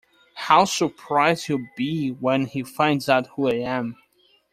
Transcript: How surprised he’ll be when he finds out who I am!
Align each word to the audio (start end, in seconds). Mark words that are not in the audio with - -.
How 0.33 0.65
surprised 0.65 1.45
he’ll 1.45 1.67
be 1.77 2.09
when 2.09 2.47
he 2.47 2.63
finds 2.63 3.07
out 3.07 3.27
who 3.35 3.49
I 3.49 3.57
am! 3.57 3.97